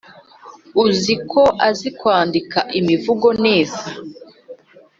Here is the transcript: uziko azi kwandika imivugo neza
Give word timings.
uziko 0.85 1.41
azi 1.67 1.89
kwandika 1.97 2.59
imivugo 2.79 3.27
neza 3.45 3.81